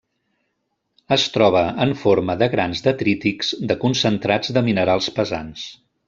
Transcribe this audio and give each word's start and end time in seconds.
Es 1.15 1.25
troba 1.35 1.61
en 1.85 1.91
forma 2.05 2.35
de 2.41 2.47
grans 2.55 2.81
detrítics 2.89 3.51
de 3.73 3.77
concentrats 3.87 4.55
de 4.57 4.65
minerals 4.73 5.11
pesants. 5.19 5.67